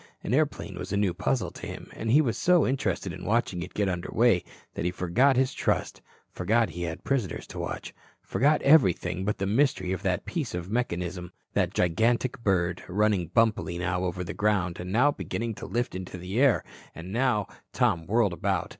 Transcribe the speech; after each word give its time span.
An 0.23 0.33
airplane 0.33 0.79
was 0.79 0.91
a 0.91 0.97
new 0.97 1.13
puzzle 1.13 1.51
to 1.51 1.67
him, 1.67 1.91
and 1.93 2.09
he 2.09 2.21
was 2.21 2.35
so 2.35 2.65
interested 2.65 3.13
in 3.13 3.23
watching 3.23 3.61
it 3.61 3.75
get 3.75 3.87
under 3.87 4.09
way 4.11 4.43
that 4.73 4.83
he 4.83 4.89
forgot 4.89 5.35
his 5.35 5.53
trust, 5.53 6.01
forgot 6.31 6.71
he 6.71 6.81
had 6.81 7.03
prisoners 7.03 7.45
to 7.45 7.59
watch, 7.59 7.93
forgot 8.19 8.63
everything 8.63 9.25
but 9.25 9.37
the 9.37 9.45
mystery 9.45 9.91
of 9.91 10.01
that 10.01 10.25
piece 10.25 10.55
of 10.55 10.71
mechanism, 10.71 11.31
that 11.53 11.71
gigantic 11.75 12.43
bird, 12.43 12.81
running 12.87 13.27
bumpily 13.27 13.77
now 13.77 14.03
over 14.03 14.23
the 14.23 14.33
ground 14.33 14.79
and 14.79 14.91
now 14.91 15.11
beginning 15.11 15.53
to 15.53 15.67
lift 15.67 15.93
into 15.93 16.17
the 16.17 16.39
air, 16.41 16.63
and 16.95 17.13
now 17.13 17.45
Tom 17.71 18.07
whirled 18.07 18.33
about. 18.33 18.69